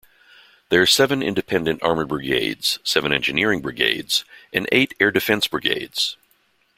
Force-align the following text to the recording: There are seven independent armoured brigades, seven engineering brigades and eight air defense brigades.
There 0.69 0.81
are 0.81 0.87
seven 0.87 1.21
independent 1.21 1.83
armoured 1.83 2.07
brigades, 2.07 2.79
seven 2.83 3.13
engineering 3.13 3.61
brigades 3.61 4.25
and 4.51 4.67
eight 4.71 4.95
air 4.99 5.11
defense 5.11 5.45
brigades. 5.47 6.17